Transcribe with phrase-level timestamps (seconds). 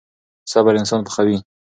[0.51, 1.37] صبر انسان پخوي.